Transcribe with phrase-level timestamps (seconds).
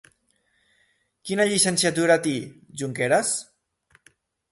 [1.29, 2.33] Quina llicenciatura té,
[2.83, 3.35] Junqueras?